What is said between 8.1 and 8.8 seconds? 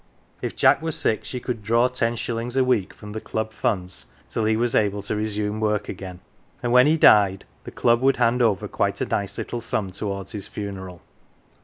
hand over